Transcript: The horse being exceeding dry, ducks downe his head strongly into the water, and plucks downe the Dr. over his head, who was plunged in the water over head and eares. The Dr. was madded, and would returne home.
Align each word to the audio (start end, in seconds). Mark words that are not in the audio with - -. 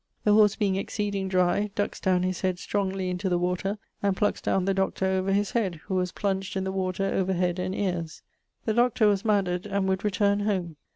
The 0.23 0.33
horse 0.33 0.55
being 0.55 0.77
exceeding 0.77 1.27
dry, 1.27 1.69
ducks 1.75 1.99
downe 1.99 2.23
his 2.23 2.41
head 2.41 2.57
strongly 2.57 3.11
into 3.11 3.29
the 3.29 3.37
water, 3.37 3.77
and 4.01 4.17
plucks 4.17 4.41
downe 4.41 4.65
the 4.65 4.73
Dr. 4.73 5.05
over 5.05 5.31
his 5.31 5.51
head, 5.51 5.75
who 5.83 5.93
was 5.93 6.11
plunged 6.11 6.55
in 6.57 6.63
the 6.63 6.71
water 6.71 7.05
over 7.05 7.33
head 7.33 7.59
and 7.59 7.75
eares. 7.75 8.23
The 8.65 8.73
Dr. 8.73 9.05
was 9.05 9.21
madded, 9.23 9.67
and 9.67 9.87
would 9.87 10.03
returne 10.03 10.39
home. 10.39 10.77